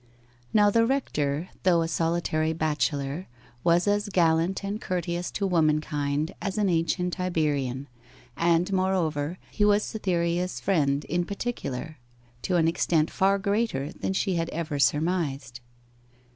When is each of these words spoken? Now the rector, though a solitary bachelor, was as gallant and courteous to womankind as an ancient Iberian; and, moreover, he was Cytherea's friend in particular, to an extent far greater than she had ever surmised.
Now 0.51 0.71
the 0.71 0.83
rector, 0.83 1.49
though 1.61 1.83
a 1.83 1.87
solitary 1.87 2.53
bachelor, 2.53 3.27
was 3.63 3.87
as 3.87 4.09
gallant 4.09 4.63
and 4.65 4.81
courteous 4.81 5.29
to 5.33 5.45
womankind 5.45 6.33
as 6.41 6.57
an 6.57 6.69
ancient 6.69 7.19
Iberian; 7.19 7.87
and, 8.35 8.73
moreover, 8.73 9.37
he 9.51 9.63
was 9.63 9.83
Cytherea's 9.83 10.59
friend 10.59 11.05
in 11.05 11.23
particular, 11.23 11.99
to 12.41 12.55
an 12.55 12.67
extent 12.67 13.11
far 13.11 13.37
greater 13.37 13.91
than 13.93 14.13
she 14.13 14.33
had 14.37 14.49
ever 14.49 14.79
surmised. 14.79 15.59